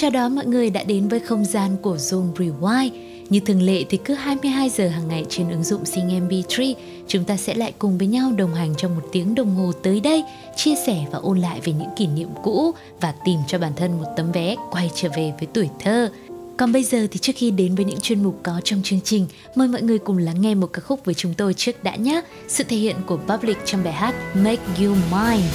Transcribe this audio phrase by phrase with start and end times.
[0.00, 2.90] chào đón mọi người đã đến với không gian của Zoom Rewind
[3.28, 6.74] như thường lệ thì cứ 22 giờ hàng ngày trên ứng dụng Sing MP3,
[7.06, 10.00] chúng ta sẽ lại cùng với nhau đồng hành trong một tiếng đồng hồ tới
[10.00, 10.24] đây,
[10.56, 13.98] chia sẻ và ôn lại về những kỷ niệm cũ và tìm cho bản thân
[13.98, 16.10] một tấm vé quay trở về với tuổi thơ.
[16.56, 19.26] Còn bây giờ thì trước khi đến với những chuyên mục có trong chương trình,
[19.54, 22.22] mời mọi người cùng lắng nghe một ca khúc với chúng tôi trước đã nhé.
[22.48, 25.48] Sự thể hiện của Public trong bài hát Make You Mine.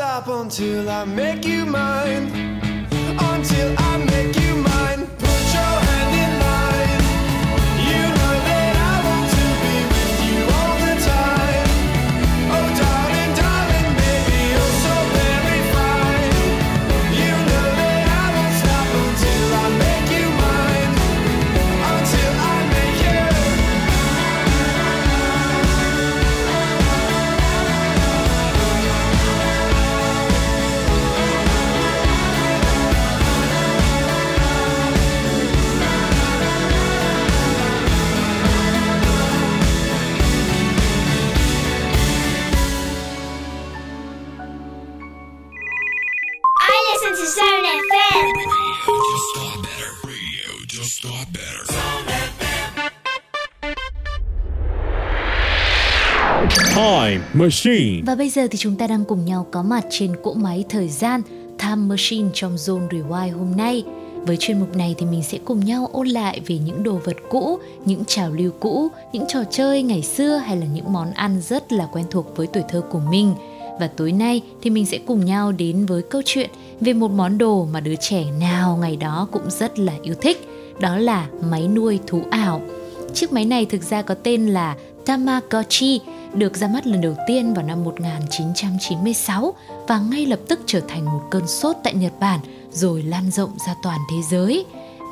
[0.00, 2.48] Until I make you mine.
[3.98, 4.37] Time
[57.38, 58.02] Machine.
[58.06, 60.88] Và bây giờ thì chúng ta đang cùng nhau có mặt trên cỗ máy thời
[60.88, 61.22] gian
[61.58, 63.84] Time Machine trong Zone Rewind hôm nay.
[64.26, 67.16] Với chuyên mục này thì mình sẽ cùng nhau ôn lại về những đồ vật
[67.30, 71.40] cũ, những trào lưu cũ, những trò chơi ngày xưa hay là những món ăn
[71.40, 73.34] rất là quen thuộc với tuổi thơ của mình.
[73.80, 76.50] Và tối nay thì mình sẽ cùng nhau đến với câu chuyện
[76.80, 80.48] về một món đồ mà đứa trẻ nào ngày đó cũng rất là yêu thích,
[80.80, 82.62] đó là máy nuôi thú ảo.
[83.14, 84.76] Chiếc máy này thực ra có tên là
[85.06, 86.00] Tamagotchi
[86.34, 89.54] được ra mắt lần đầu tiên vào năm 1996
[89.88, 92.40] và ngay lập tức trở thành một cơn sốt tại Nhật Bản
[92.72, 94.64] rồi lan rộng ra toàn thế giới.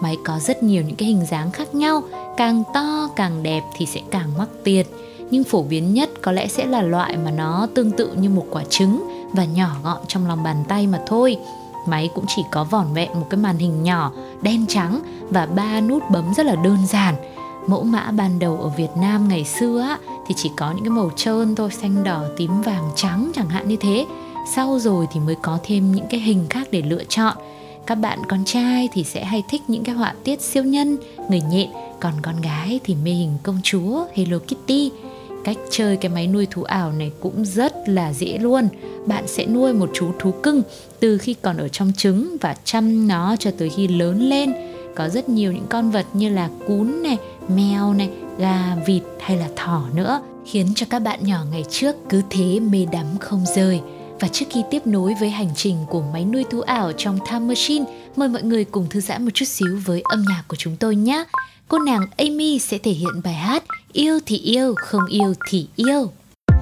[0.03, 2.03] Máy có rất nhiều những cái hình dáng khác nhau,
[2.37, 4.87] càng to càng đẹp thì sẽ càng mắc tiền.
[5.31, 8.47] Nhưng phổ biến nhất có lẽ sẽ là loại mà nó tương tự như một
[8.51, 11.37] quả trứng và nhỏ gọn trong lòng bàn tay mà thôi.
[11.87, 15.81] Máy cũng chỉ có vỏn vẹn một cái màn hình nhỏ, đen trắng và ba
[15.81, 17.15] nút bấm rất là đơn giản.
[17.67, 19.99] Mẫu mã ban đầu ở Việt Nam ngày xưa á,
[20.29, 23.69] thì chỉ có những cái màu trơn thôi, xanh đỏ, tím vàng, trắng chẳng hạn
[23.69, 24.07] như thế.
[24.55, 27.37] Sau rồi thì mới có thêm những cái hình khác để lựa chọn.
[27.87, 30.97] Các bạn con trai thì sẽ hay thích những cái họa tiết siêu nhân,
[31.31, 31.69] người nhện,
[32.01, 34.91] còn con gái thì mê hình công chúa Hello Kitty
[35.47, 38.69] cách chơi cái máy nuôi thú ảo này cũng rất là dễ luôn
[39.07, 40.63] bạn sẽ nuôi một chú thú cưng
[41.01, 44.53] từ khi còn ở trong trứng và chăm nó cho tới khi lớn lên
[44.97, 47.17] có rất nhiều những con vật như là cún này
[47.48, 51.96] mèo này gà vịt hay là thỏ nữa khiến cho các bạn nhỏ ngày trước
[52.08, 53.81] cứ thế mê đắm không rời
[54.20, 57.46] và trước khi tiếp nối với hành trình của máy nuôi thú ảo trong Time
[57.46, 57.84] Machine,
[58.16, 60.96] mời mọi người cùng thư giãn một chút xíu với âm nhạc của chúng tôi
[60.96, 61.25] nhé
[61.69, 66.12] cô nàng Amy sẽ thể hiện bài hát Yêu thì yêu, không yêu thì yêu.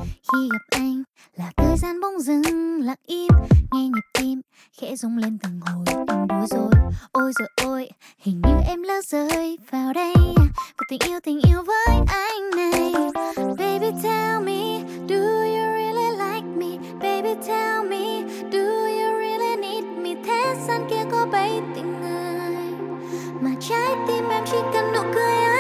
[0.05, 1.03] Khi gặp anh
[1.37, 3.33] là thời gian bỗng dưng lặng im,
[3.73, 4.41] nghe nhịp tim,
[4.81, 6.71] khẽ rung lên từng hồi em bối rồi.
[7.13, 7.89] Ôi rồi ôi
[8.19, 10.15] hình như em lỡ rơi vào đây.
[10.47, 12.95] Và tình yêu tình yêu với anh này.
[13.37, 16.79] Baby, tell me, do you really like me?
[17.01, 18.23] Baby, tell me,
[18.53, 20.15] do you really need me?
[20.27, 22.57] Thế gian kia có bấy tình người.
[23.41, 25.54] Mà trái tim em chỉ cần nụ cười anh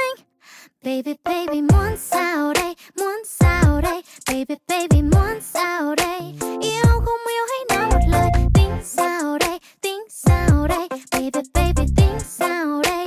[0.84, 2.74] baby baby, muốn sao đây?
[2.98, 4.02] Muốn sao đây?
[4.28, 6.20] Baby baby, muốn sao đây?
[6.40, 8.30] Yêu không yêu hãy nói một lời.
[8.54, 9.58] Tính sao đây?
[9.80, 10.88] Tính sao đây?
[11.12, 13.03] Baby baby, tính sao đây?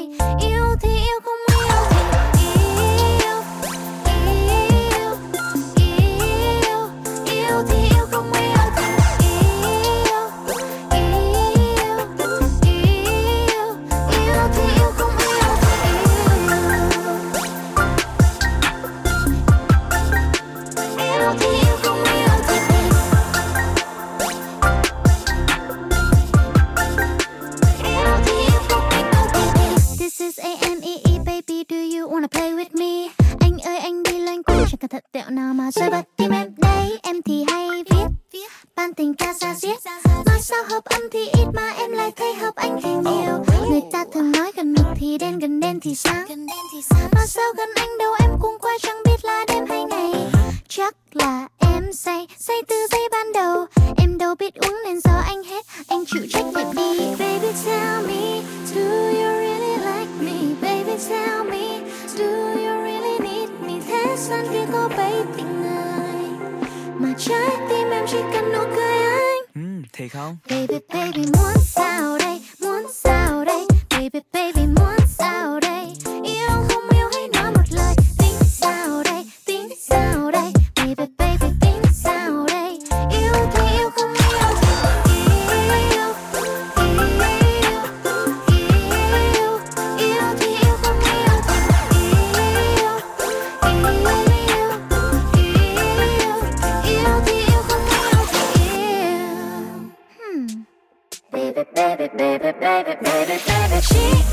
[102.87, 104.26] Baby, baby, baby, she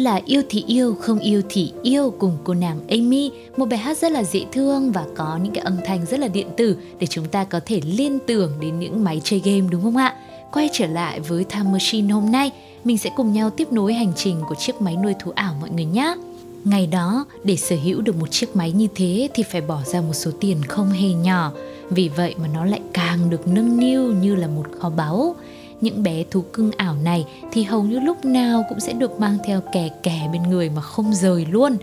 [0.00, 3.30] là Yêu thì yêu, không yêu thì yêu cùng cô nàng Amy.
[3.56, 6.28] Một bài hát rất là dễ thương và có những cái âm thanh rất là
[6.28, 9.82] điện tử Để chúng ta có thể liên tưởng đến những máy chơi game đúng
[9.82, 10.16] không ạ?
[10.52, 12.50] Quay trở lại với Time Machine hôm nay
[12.84, 15.70] Mình sẽ cùng nhau tiếp nối hành trình của chiếc máy nuôi thú ảo mọi
[15.70, 16.14] người nhé.
[16.64, 20.00] Ngày đó, để sở hữu được một chiếc máy như thế thì phải bỏ ra
[20.00, 21.52] một số tiền không hề nhỏ.
[21.90, 25.36] Vì vậy mà nó lại càng được nâng niu như là một kho báu
[25.80, 29.38] những bé thú cưng ảo này thì hầu như lúc nào cũng sẽ được mang
[29.44, 31.76] theo kè kè bên người mà không rời luôn.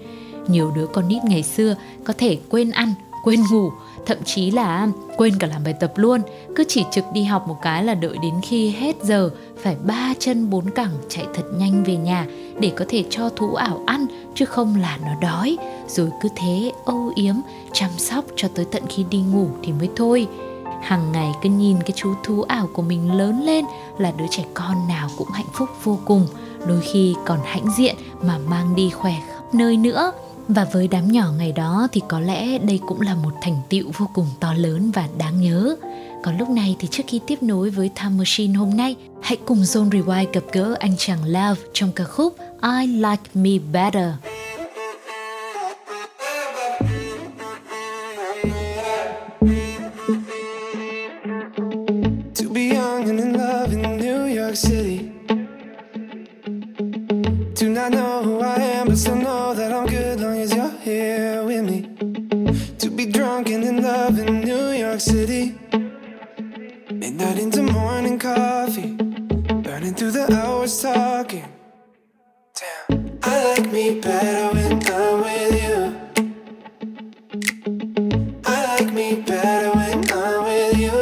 [0.48, 3.70] Nhiều đứa con nít ngày xưa có thể quên ăn, quên ngủ,
[4.06, 4.88] thậm chí là
[5.18, 6.22] quên cả làm bài tập luôn.
[6.56, 10.14] Cứ chỉ trực đi học một cái là đợi đến khi hết giờ phải ba
[10.20, 12.26] chân bốn cẳng chạy thật nhanh về nhà
[12.60, 15.58] để có thể cho thú ảo ăn chứ không là nó đói.
[15.88, 17.36] Rồi cứ thế âu yếm
[17.74, 20.28] chăm sóc cho tới tận khi đi ngủ thì mới thôi
[20.82, 23.66] hằng ngày cứ nhìn cái chú thú ảo của mình lớn lên
[23.98, 26.28] là đứa trẻ con nào cũng hạnh phúc vô cùng.
[26.68, 30.12] Đôi khi còn hãnh diện mà mang đi khỏe khắp nơi nữa.
[30.48, 33.92] Và với đám nhỏ ngày đó thì có lẽ đây cũng là một thành tựu
[33.98, 35.76] vô cùng to lớn và đáng nhớ.
[36.24, 39.58] Còn lúc này thì trước khi tiếp nối với Time Machine hôm nay, hãy cùng
[39.58, 44.12] Zone Rewind gặp gỡ anh chàng Love trong ca khúc I Like Me Better.
[57.88, 61.42] I know who I am, but still know that I'm good long as you're here
[61.46, 61.84] with me.
[62.80, 65.58] To be drunk and in love in New York City.
[66.92, 68.92] Midnight into morning coffee,
[69.64, 71.48] burning through the hours talking.
[72.60, 73.20] Damn.
[73.24, 75.80] I like me better when I'm with you.
[78.44, 80.98] I like me better when I'm with you.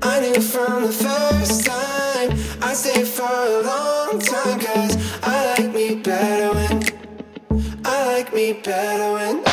[0.00, 2.30] I knew from the first time
[2.62, 3.81] I stayed for a long
[8.62, 9.51] better when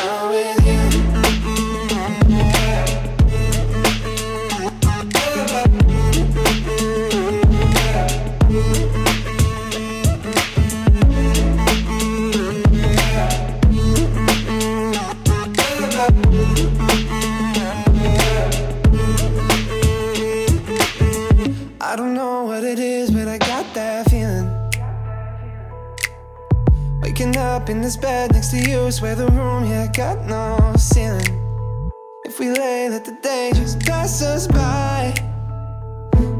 [27.70, 28.92] in this bed next to you.
[28.92, 31.92] Swear the room, yeah, got no ceiling.
[32.26, 35.14] If we lay, let the day just pass us by.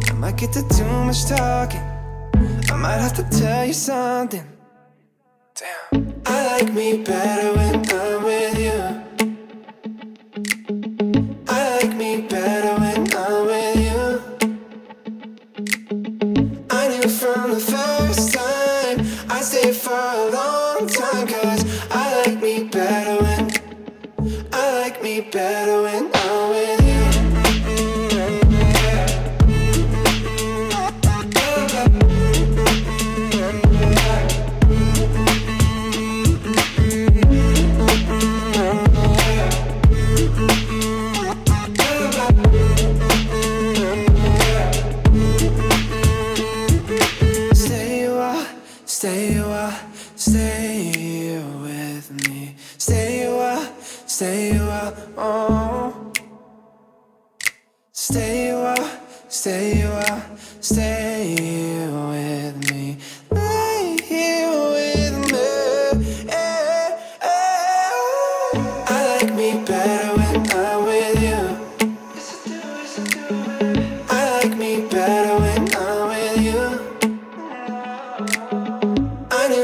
[0.10, 1.82] I might get to too much talking.
[2.72, 4.46] I might have to tell you something.
[5.56, 6.22] Damn.
[6.26, 7.99] I like me better when I.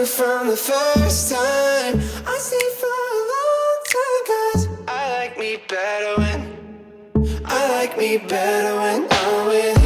[0.05, 1.99] from the first time.
[2.27, 8.17] I stayed for a long time, cause I like me better when I like me
[8.17, 9.84] better when I'm with you.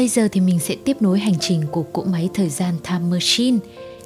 [0.00, 3.04] Bây giờ thì mình sẽ tiếp nối hành trình của cỗ máy thời gian Time
[3.10, 3.58] Machine.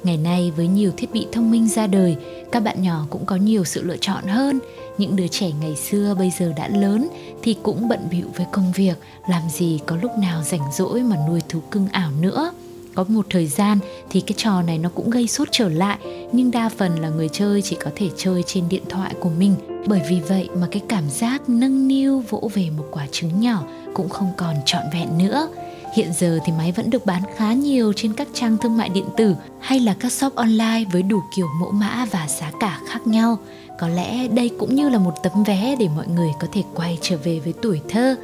[0.03, 2.15] Ngày nay với nhiều thiết bị thông minh ra đời,
[2.51, 4.59] các bạn nhỏ cũng có nhiều sự lựa chọn hơn.
[4.97, 7.07] Những đứa trẻ ngày xưa bây giờ đã lớn
[7.43, 8.95] thì cũng bận bịu với công việc,
[9.29, 12.53] làm gì có lúc nào rảnh rỗi mà nuôi thú cưng ảo nữa.
[12.95, 15.97] Có một thời gian thì cái trò này nó cũng gây sốt trở lại,
[16.31, 19.55] nhưng đa phần là người chơi chỉ có thể chơi trên điện thoại của mình.
[19.87, 23.63] Bởi vì vậy mà cái cảm giác nâng niu vỗ về một quả trứng nhỏ
[23.93, 25.47] cũng không còn trọn vẹn nữa
[25.95, 29.05] Hiện giờ thì máy vẫn được bán khá nhiều trên các trang thương mại điện
[29.17, 33.07] tử hay là các shop online với đủ kiểu mẫu mã và giá cả khác
[33.07, 33.37] nhau.
[33.79, 36.97] Có lẽ đây cũng như là một tấm vé để mọi người có thể quay
[37.01, 38.15] trở về với tuổi thơ.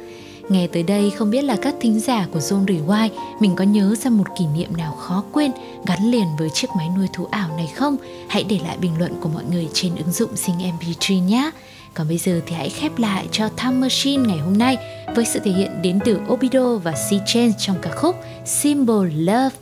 [0.48, 3.08] Nghe tới đây, không biết là các thính giả của Zone Rewind,
[3.40, 5.52] mình có nhớ ra một kỷ niệm nào khó quên,
[5.86, 7.96] gắn liền với chiếc máy nuôi thú ảo này không?
[8.28, 11.50] Hãy để lại bình luận của mọi người trên ứng dụng Zing MP3 nhé.
[11.94, 14.76] Còn bây giờ thì hãy khép lại cho Time Machine ngày hôm nay
[15.14, 19.56] với sự thể hiện đến từ Obido và C Change trong ca khúc Symbol Love.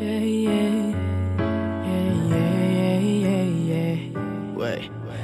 [0.00, 0.94] Yeah, yeah.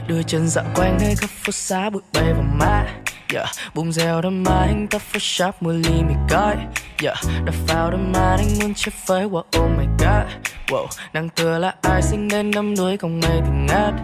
[0.09, 2.87] Đưa chân dạo quanh nơi khắp phố xá bụi bay vào má
[3.35, 3.49] yeah.
[3.75, 6.57] bung rèo đôi má anh ta photoshop shop ly mì gói
[7.03, 7.17] yeah.
[7.45, 10.27] đập vào đôi má anh muốn chơi với wow oh my god
[10.69, 13.95] wow, nàng tựa là ai sinh nên năm đuôi không ngày thì ngát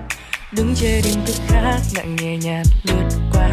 [0.56, 3.50] đứng chê đêm thức khác nặng nhẹ nhàng lướt qua.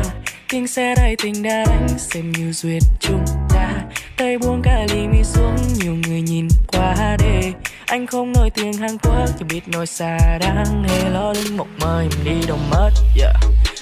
[0.50, 3.74] Tiếng xe đầy tình đã đánh, xem như duyệt chúng ta.
[4.18, 7.54] Tay buông cả ly mi xuống, nhiều người nhìn qua đê.
[7.86, 11.68] Anh không nói tiếng Hàn Quốc, chỉ biết nói xa đáng hề lo lưng một
[11.80, 13.36] mời đi đâu mất, yeah.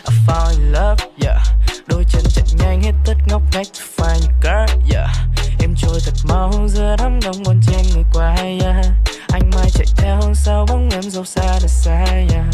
[0.07, 1.41] I fall in love, yeah.
[1.87, 5.09] Đôi chân chạy nhanh hết tất ngóc ngách to find your girl, yeah.
[5.59, 8.85] Em trôi thật mau giữa đám đông còn chen người qua yeah.
[9.33, 12.45] Anh mai chạy theo sau bóng em dẫu xa đã xa, yeah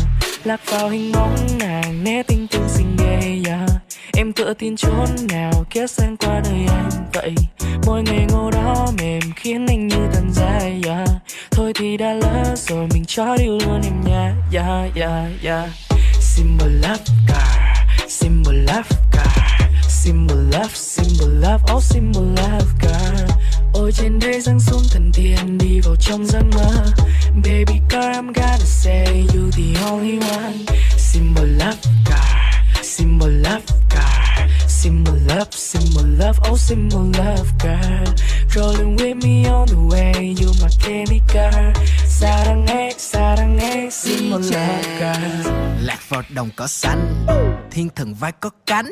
[0.47, 3.69] lạc vào hình bóng nàng, né tinh tương xinh ghê yeah
[4.17, 7.35] em tựa tin chốn nào, kia sang qua đời anh vậy.
[7.85, 11.09] Mỗi ngày ngô đó mềm, khiến anh như tần dài yeah.
[11.51, 15.69] thôi thì đã lỡ rồi, mình cho yêu luôn em nha yeah yeah yeah
[16.19, 17.57] symbol love car
[18.07, 19.56] symbol love car
[20.07, 23.31] symbol love symbol love oh symbol love, girl.
[23.73, 26.85] ôi, trên đây răng xuống thần tiên, đi vào trong giấc mơ.
[27.35, 30.57] Baby girl, I'm gonna say you the only one.
[30.97, 33.65] Symbol love car symbol love
[34.76, 38.14] car symbol love symbol love oh symbol love girl
[38.54, 41.72] rolling with me on the way you my candy girl
[42.06, 47.26] 사랑해 사랑해 symbol love girl lạc vào đồng cỏ xanh
[47.70, 48.90] thiên thần vai có cánh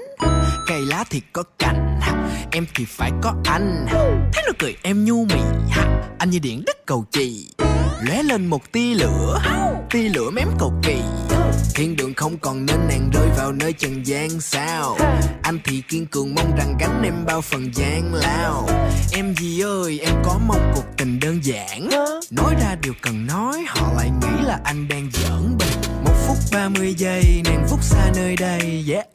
[0.66, 2.00] cây lá thì có cành
[2.52, 3.86] em thì phải có anh
[4.32, 5.40] thấy nó cười em nhu mì
[6.18, 7.50] anh như điện đất cầu chì
[8.02, 9.40] lóe lên một tia lửa
[9.91, 10.95] tia lửa mém cầu kỳ.
[11.75, 14.97] Thiên đường không còn nên nàng rơi vào nơi trần gian sao?
[15.43, 18.67] Anh thì kiên cường mong rằng gánh em bao phần gian lao.
[19.13, 21.89] Em gì ơi, em có mong cuộc tình đơn giản.
[22.31, 26.37] Nói ra điều cần nói, họ lại nghĩ là anh đang giỡn bình một phút
[26.53, 29.05] ba mươi giây, nàng phút xa nơi đây, yeah.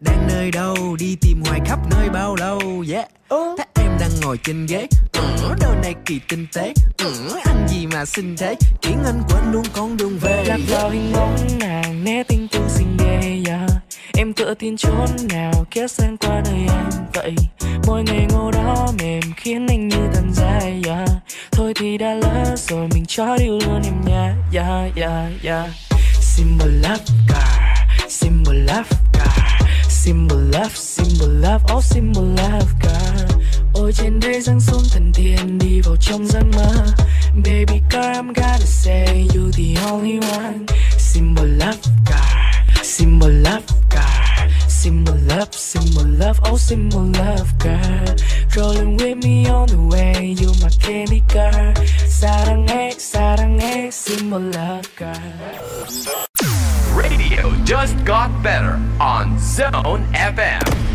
[0.00, 2.60] Đang nơi đâu, đi tìm hoài khắp nơi bao lâu,
[2.92, 3.08] yeah.
[3.30, 6.72] Thấy em đang ngồi trên ghế ừ, đôi này kỳ tinh tế.
[6.98, 7.12] Ừ,
[7.44, 8.54] anh gì mà xinh thế?
[8.82, 10.44] Khiến anh quên luôn con đường về.
[10.46, 13.70] Lạc vào hình bóng nàng né tinh tương xinh ghê yeah.
[14.16, 17.34] em tựa tin chốn nào kéo sang qua đời em vậy.
[17.86, 21.08] Mỗi ngày ngô đó mềm khiến anh như tần dài yeah.
[21.52, 25.70] thôi thì đã lỡ rồi mình cho điều luôn em nha yeah yeah yeah
[26.20, 27.48] symbol love car
[28.08, 29.38] symbol love car.
[29.88, 33.30] Symbol love symbol love oh symbol love car.
[33.75, 36.85] ôi trên đây giáng xuống thần tiên đi vào trong giấc mơ
[37.35, 40.65] baby girl I'm gonna say you the only one
[40.97, 48.15] symbol love car symbol love car symbol love symbol love oh symbol love girl
[48.55, 51.73] rolling with me on the way you my candy girl
[52.07, 56.31] 사랑해 사랑해 symbol love girl
[56.95, 60.94] Radio just got better on Zone FM.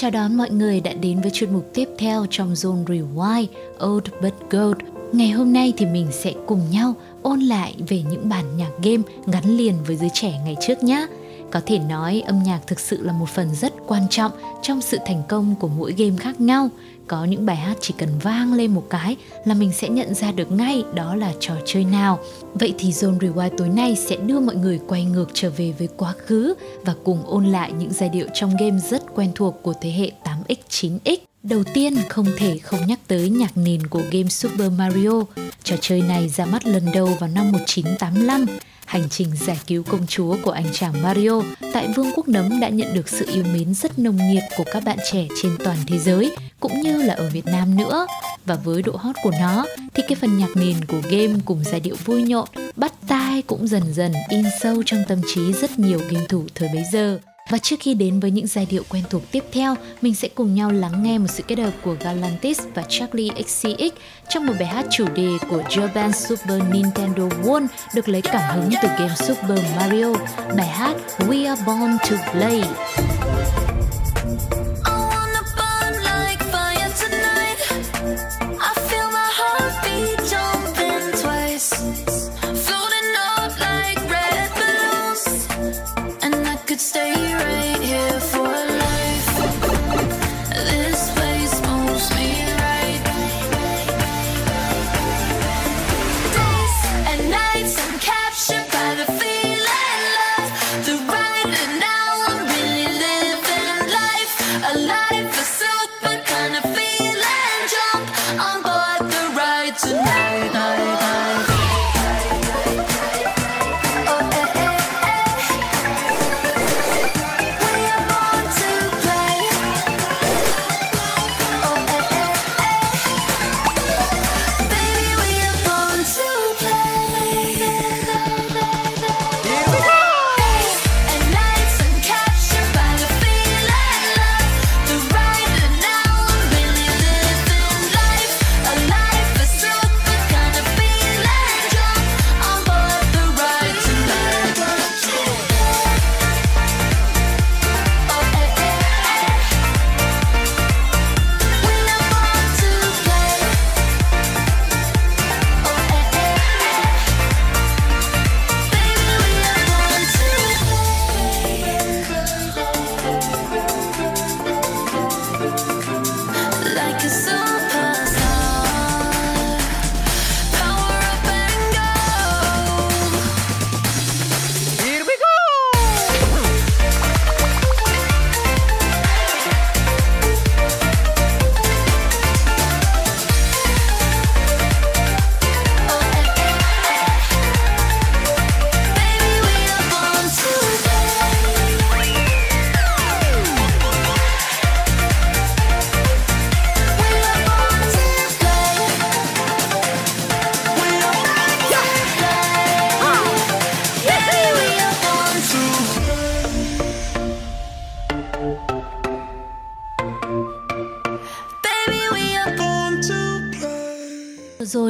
[0.00, 3.46] chào đón mọi người đã đến với chuyên mục tiếp theo trong Zone Rewind,
[3.86, 4.78] Old But Gold.
[5.12, 9.02] Ngày hôm nay thì mình sẽ cùng nhau ôn lại về những bản nhạc game
[9.26, 11.06] gắn liền với giới trẻ ngày trước nhé.
[11.50, 14.32] Có thể nói âm nhạc thực sự là một phần rất quan trọng
[14.62, 16.68] trong sự thành công của mỗi game khác nhau.
[17.10, 20.32] Có những bài hát chỉ cần vang lên một cái là mình sẽ nhận ra
[20.32, 22.18] được ngay đó là trò chơi nào.
[22.54, 25.88] Vậy thì Zone Rewind tối nay sẽ đưa mọi người quay ngược trở về với
[25.96, 29.72] quá khứ và cùng ôn lại những giai điệu trong game rất quen thuộc của
[29.80, 31.16] thế hệ 8X, 9X.
[31.42, 35.24] Đầu tiên không thể không nhắc tới nhạc nền của game Super Mario.
[35.62, 38.46] Trò chơi này ra mắt lần đầu vào năm 1985.
[38.90, 42.68] Hành trình giải cứu công chúa của anh chàng Mario tại Vương quốc Nấm đã
[42.68, 45.98] nhận được sự yêu mến rất nồng nhiệt của các bạn trẻ trên toàn thế
[45.98, 48.06] giới, cũng như là ở Việt Nam nữa.
[48.44, 51.80] Và với độ hot của nó thì cái phần nhạc nền của game cùng giai
[51.80, 55.98] điệu vui nhộn, bắt tai cũng dần dần in sâu trong tâm trí rất nhiều
[56.10, 57.18] game thủ thời bấy giờ.
[57.50, 60.54] Và trước khi đến với những giai điệu quen thuộc tiếp theo, mình sẽ cùng
[60.54, 63.92] nhau lắng nghe một sự kết hợp của Galantis và Charlie XCX
[64.28, 68.70] trong một bài hát chủ đề của Japan Super Nintendo World được lấy cảm hứng
[68.82, 70.14] từ game Super Mario,
[70.56, 72.62] bài hát We Are Born to Play.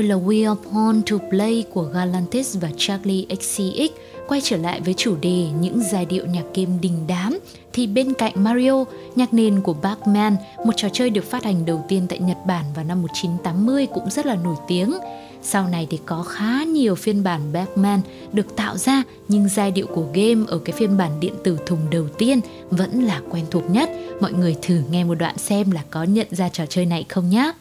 [0.00, 3.92] Rồi là We Are Born to Play của Galantis và Charlie XCX
[4.28, 7.38] quay trở lại với chủ đề những giai điệu nhạc game đình đám
[7.72, 8.84] thì bên cạnh Mario,
[9.16, 12.64] nhạc nền của Pac-Man, một trò chơi được phát hành đầu tiên tại Nhật Bản
[12.74, 14.94] vào năm 1980 cũng rất là nổi tiếng.
[15.42, 18.00] Sau này thì có khá nhiều phiên bản Pac-Man
[18.32, 21.90] được tạo ra nhưng giai điệu của game ở cái phiên bản điện tử thùng
[21.90, 23.90] đầu tiên vẫn là quen thuộc nhất.
[24.20, 27.30] Mọi người thử nghe một đoạn xem là có nhận ra trò chơi này không
[27.30, 27.52] nhé.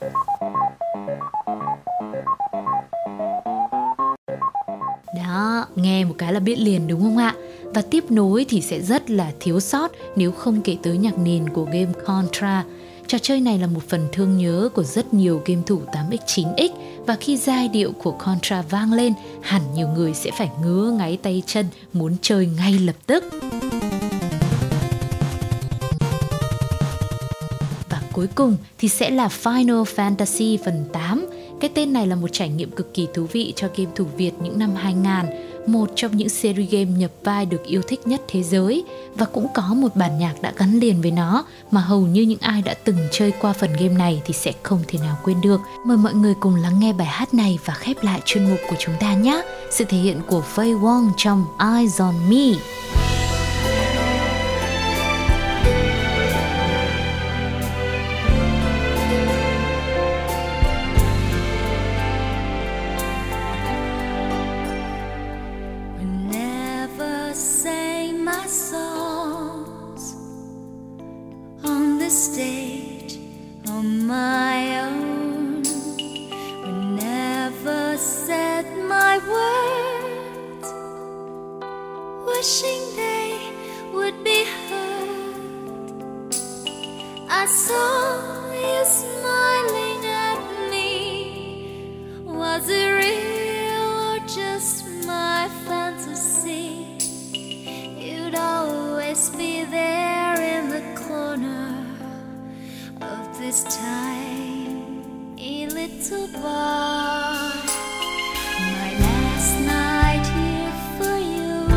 [5.23, 7.35] Đó, nghe một cái là biết liền đúng không ạ?
[7.63, 11.49] Và tiếp nối thì sẽ rất là thiếu sót nếu không kể tới nhạc nền
[11.49, 12.63] của game Contra.
[13.07, 16.69] Trò chơi này là một phần thương nhớ của rất nhiều game thủ 8X, 9X
[17.05, 21.17] và khi giai điệu của Contra vang lên, hẳn nhiều người sẽ phải ngứa ngáy
[21.21, 23.23] tay chân muốn chơi ngay lập tức.
[27.89, 31.28] Và cuối cùng thì sẽ là Final Fantasy phần 8
[31.59, 34.31] cái tên này là một trải nghiệm cực kỳ thú vị cho game thủ Việt
[34.41, 35.13] những năm 2000,
[35.67, 38.83] một trong những series game nhập vai được yêu thích nhất thế giới
[39.15, 42.39] và cũng có một bản nhạc đã gắn liền với nó mà hầu như những
[42.39, 45.61] ai đã từng chơi qua phần game này thì sẽ không thể nào quên được.
[45.85, 48.75] Mời mọi người cùng lắng nghe bài hát này và khép lại chuyên mục của
[48.79, 49.41] chúng ta nhé.
[49.71, 51.45] Sự thể hiện của Faye Wong trong
[51.75, 52.59] Eyes on Me.
[103.39, 107.53] this time a little bar.
[108.59, 111.67] My last night here for you.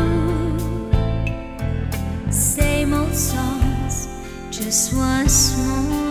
[2.29, 4.09] Same old songs,
[4.51, 6.02] just once more.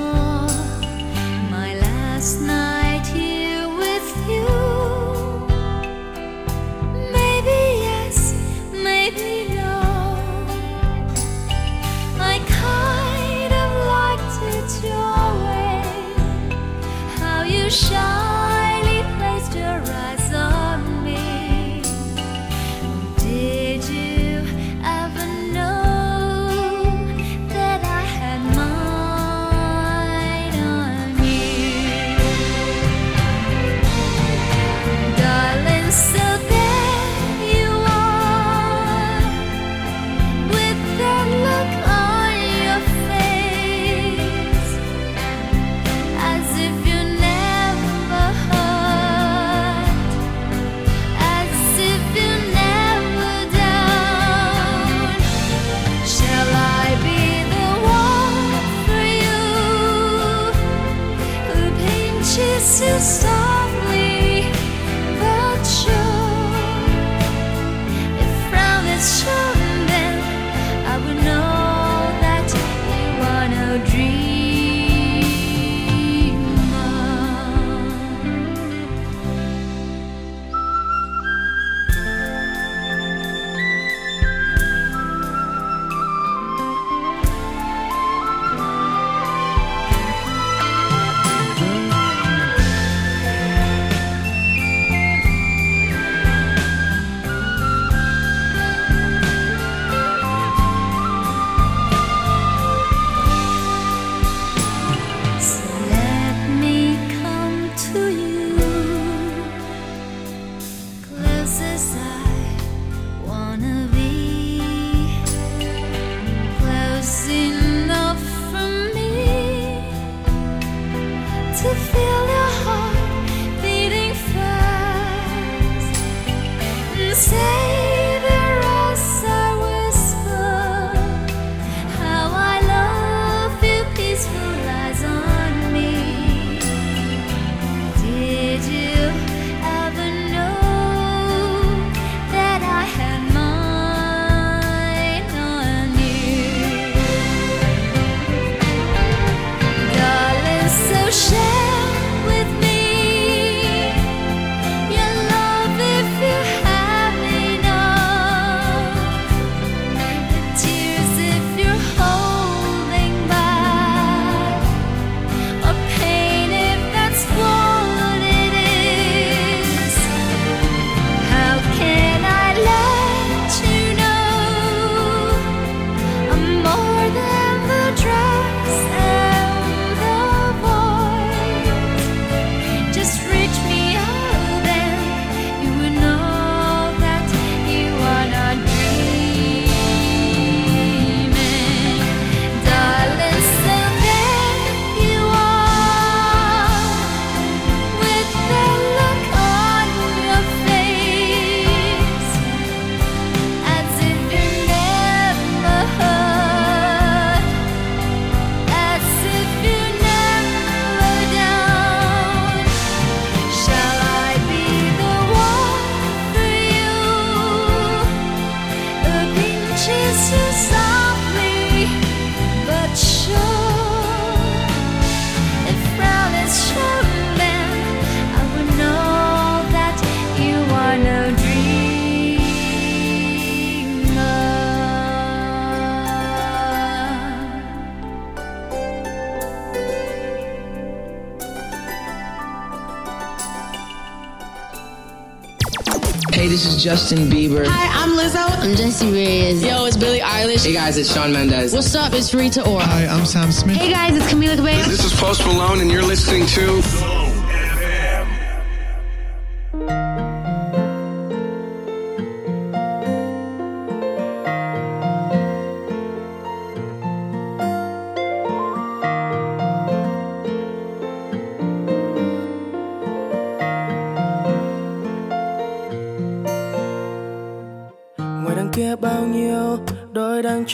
[246.83, 247.67] Is Justin Bieber.
[247.67, 248.59] Hi, I'm Lizzo.
[248.59, 249.63] I'm Jessie Reyes.
[249.63, 250.67] Yo, it's Billie Eilish.
[250.67, 251.73] Hey guys, it's Shawn Mendes.
[251.73, 252.13] What's up?
[252.13, 252.85] It's Rita Ora.
[252.85, 253.77] Hi, I'm Sam Smith.
[253.77, 254.83] Hey guys, it's Camila Cabello.
[254.85, 256.83] This is Post Malone, and you're listening to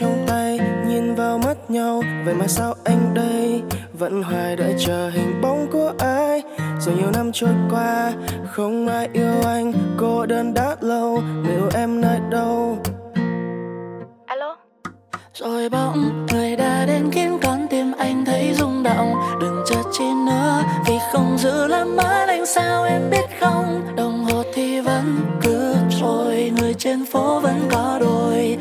[0.00, 2.02] trong tay nhìn vào mắt nhau.
[2.24, 3.62] Vậy mà sao anh đây?
[3.92, 6.42] Vẫn hoài đợi chờ hình bóng của ai?
[6.80, 8.12] Rồi nhiều năm trôi qua
[8.52, 9.72] không ai yêu anh.
[9.98, 12.78] Cô đơn đã lâu liệu em nơi đâu?
[14.26, 14.56] Alo?
[15.34, 19.14] Rồi bỗng người đã đến khiến con tim anh thấy rung động.
[19.40, 22.46] Đừng chờ chi nữa vì không giữ làm mất anh.
[22.46, 23.96] Sao em biết không?
[23.96, 24.17] Đồng
[26.88, 28.58] trên phố vẫn có đôi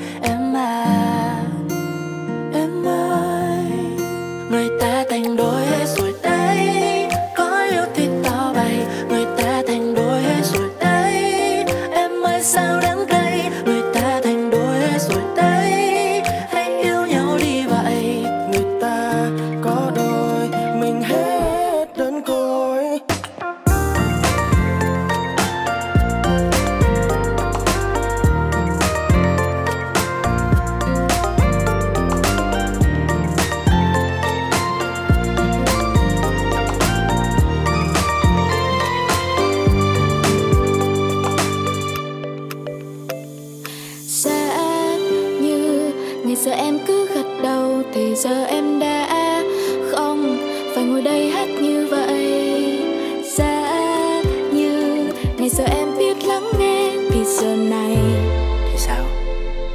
[48.23, 49.43] giờ em đã
[49.91, 50.37] không
[50.75, 52.25] phải ngồi đây hát như vậy.
[53.23, 54.21] Giá
[54.53, 55.03] như
[55.37, 57.97] ngày giờ em biết lắng nghe thì giờ này.
[58.71, 59.05] Thì sao?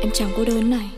[0.00, 0.90] Em chẳng cô đơn này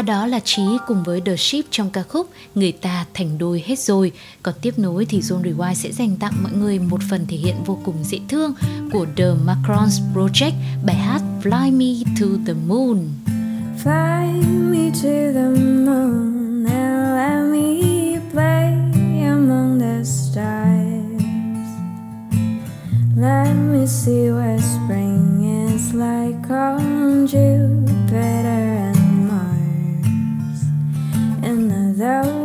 [0.00, 3.64] Và đó là Trí cùng với The Ship trong ca khúc Người ta thành đôi
[3.66, 4.12] hết rồi.
[4.42, 7.54] Còn tiếp nối thì Zone Rewind sẽ dành tặng mọi người một phần thể hiện
[7.66, 8.52] vô cùng dễ thương
[8.92, 10.52] của The Macrons Project,
[10.84, 12.98] bài hát Fly Me to the Moon.
[13.84, 18.72] Fly me to the moon and let me play
[19.28, 21.22] among the stars.
[23.16, 27.79] Let me see what spring is like on June.
[32.00, 32.39] In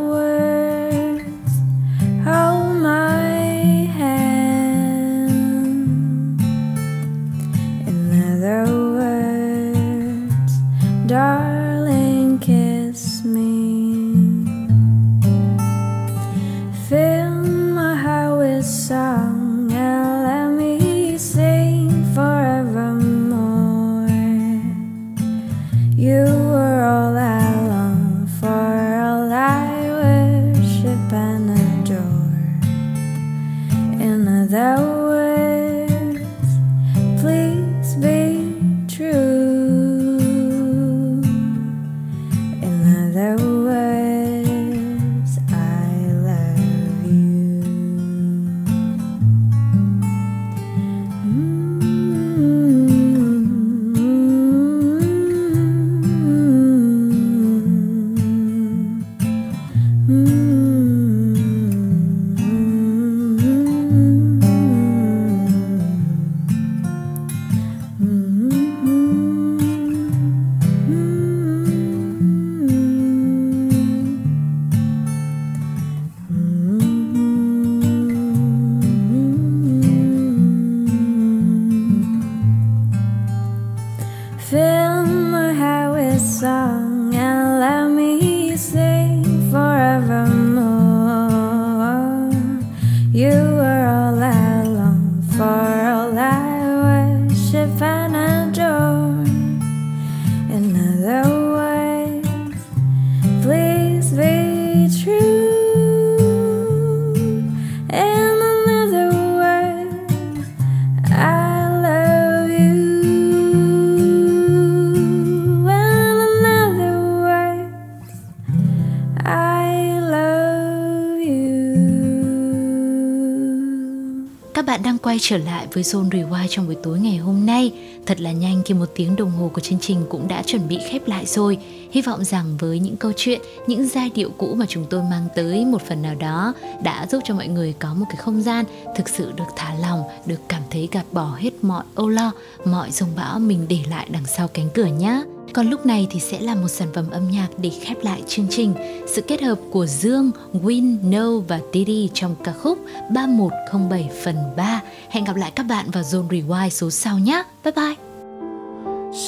[124.76, 127.72] Bạn đang quay trở lại với Zone Rewind trong buổi tối ngày hôm nay.
[128.06, 130.80] Thật là nhanh khi một tiếng đồng hồ của chương trình cũng đã chuẩn bị
[130.90, 131.58] khép lại rồi.
[131.96, 135.28] Hy vọng rằng với những câu chuyện, những giai điệu cũ mà chúng tôi mang
[135.36, 138.66] tới một phần nào đó đã giúp cho mọi người có một cái không gian
[138.96, 142.32] thực sự được thả lòng, được cảm thấy gạt bỏ hết mọi âu lo,
[142.66, 145.24] mọi dòng bão mình để lại đằng sau cánh cửa nhé.
[145.54, 148.48] Còn lúc này thì sẽ là một sản phẩm âm nhạc để khép lại chương
[148.50, 148.74] trình.
[149.08, 152.80] Sự kết hợp của Dương, Win, No và Didi trong ca khúc
[153.14, 154.82] 3107 phần 3.
[155.10, 157.44] Hẹn gặp lại các bạn vào Zone Rewind số sau nhé.
[157.64, 157.96] Bye bye!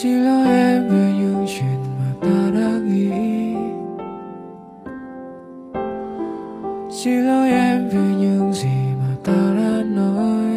[0.02, 1.87] Xin lỗi em về những chuyện
[2.22, 3.10] ta đã nghĩ.
[6.92, 10.48] Xin lỗi em về những gì mà ta đã nói.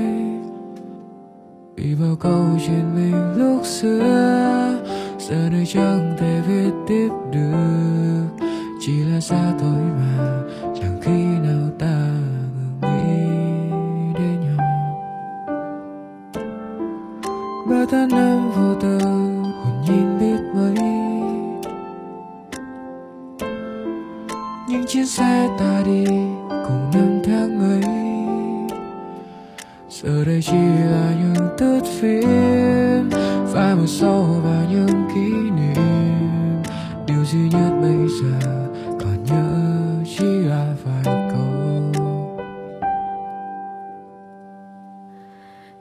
[1.76, 4.78] Vì vào câu chuyện mình lúc xưa,
[5.18, 8.46] giờ đây chẳng thể viết tiếp được.
[8.80, 10.42] Chỉ là xa thôi mà,
[10.80, 12.08] chẳng khi nào ta
[12.54, 14.66] ngừng nghĩ đến nhau.
[17.70, 18.98] Ba tháng năm vô tư,
[19.62, 20.18] hồn nhìn
[24.93, 26.05] chia chiếc xe ta đi
[26.49, 27.82] cùng năm tháng ấy.
[29.88, 30.57] Giờ đây chỉ
[30.91, 33.11] là những tước phim
[33.53, 36.62] phai màu sâu vào những kỷ niệm.
[37.07, 38.49] Điều duy nhất bây giờ
[39.01, 39.51] còn nhớ
[40.18, 42.03] chỉ là vài câu.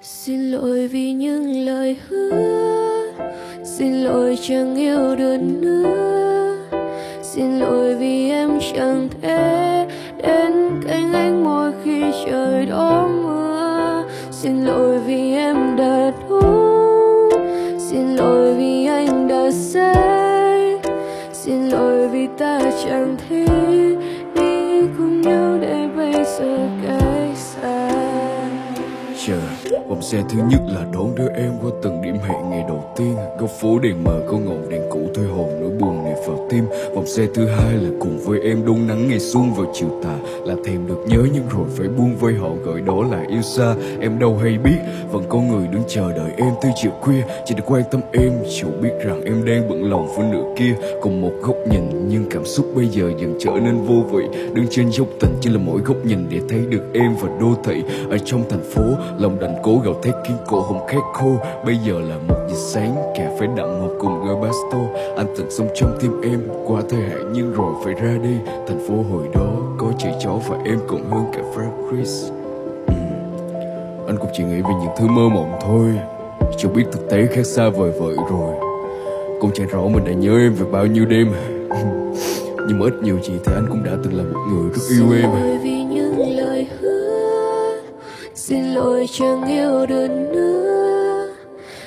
[0.01, 3.12] Xin lỗi vì những lời hứa,
[3.64, 5.95] xin lỗi chẳng yêu được nữa.
[7.22, 8.09] Xin lỗi vì
[8.80, 9.09] em
[30.00, 33.16] vòng xe thứ nhất là đón đưa em qua từng điểm hẹn ngày đầu tiên.
[33.39, 36.64] Góc phố đèn mờ có ngọn đèn cũ thôi hồn, nỗi buồn này vào tim.
[36.95, 40.16] Vòng xe thứ hai là cùng với em đun nắng ngày xuân vào chiều tà.
[40.45, 43.76] Là thèm được nhớ nhưng rồi phải buông vơi họ gọi đó là yêu xa.
[44.02, 44.78] Em đâu hay biết,
[45.12, 47.22] vẫn có người đứng chờ đợi em từ chiều khuya.
[47.45, 50.76] Chỉ để quan tâm em, dù biết rằng em đang bận lòng với nửa kia.
[51.02, 54.24] Cùng một góc nhìn, nhưng cảm xúc bây giờ dần trở nên vô vị.
[54.54, 57.56] Đứng trên dốc tình chỉ là mỗi góc nhìn để thấy được em và đô
[57.64, 57.84] thị.
[58.10, 58.84] Ở trong thành phố,
[59.18, 61.37] lòng đành cố gắng đầu thấy khiến cổ họng khét khô.
[61.65, 64.77] Bây giờ là một giờ sáng cà phê đậm một cùng Robusto
[65.17, 68.35] anh từng sống trong tim em qua thời hạn nhưng rồi phải ra đi.
[68.67, 72.29] Thành phố hồi đó có chị chó và em còn hơn cả Frank Chris.
[72.87, 72.93] Ừ.
[74.07, 75.99] anh cũng chỉ nghĩ về những thứ mơ mộng thôi.
[76.57, 78.55] Chưa biết thực tế khác xa vời vợi rồi.
[79.41, 81.31] Cũng chẳng rõ mình đã nhớ em về bao nhiêu đêm.
[82.67, 85.05] Nhưng mà ít nhiều gì thì anh cũng đã từng là một người rất yêu
[85.21, 85.78] em
[88.50, 91.28] xin lỗi chẳng yêu được nữa.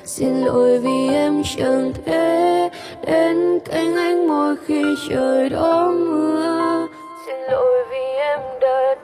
[0.04, 2.68] Xin lỗi vì em chẳng thể
[3.06, 6.86] đến cạnh anh mỗi khi trời đó mưa.
[7.26, 8.94] Xin lỗi vì em đã